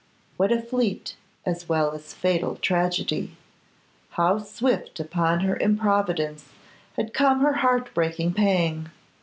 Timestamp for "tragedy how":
2.55-4.39